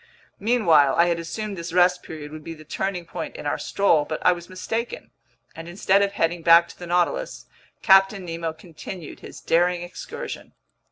Meanwhile 0.39 0.95
I 0.95 1.05
had 1.05 1.19
assumed 1.19 1.55
this 1.55 1.73
rest 1.73 2.01
period 2.01 2.31
would 2.31 2.43
be 2.43 2.55
the 2.55 2.65
turning 2.65 3.05
point 3.05 3.35
in 3.35 3.45
our 3.45 3.59
stroll, 3.59 4.03
but 4.03 4.17
I 4.25 4.31
was 4.31 4.49
mistaken; 4.49 5.11
and 5.55 5.67
instead 5.69 6.01
of 6.01 6.13
heading 6.13 6.41
back 6.41 6.67
to 6.69 6.79
the 6.79 6.87
Nautilus, 6.87 7.45
Captain 7.83 8.25
Nemo 8.25 8.51
continued 8.51 9.19
his 9.19 9.41
daring 9.41 9.83
excursion. 9.83 10.53